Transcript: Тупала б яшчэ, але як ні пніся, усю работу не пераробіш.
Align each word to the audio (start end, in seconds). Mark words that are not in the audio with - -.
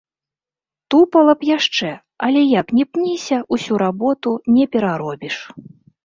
Тупала 0.91 1.33
б 1.41 1.47
яшчэ, 1.49 1.89
але 2.27 2.41
як 2.59 2.67
ні 2.77 2.85
пніся, 2.97 3.37
усю 3.57 3.73
работу 3.83 4.33
не 4.55 4.65
пераробіш. 4.77 5.37